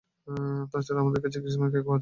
[0.71, 1.89] তাছাড়া আমাদের কাছে ক্রিসমাস কেক-ও আছে!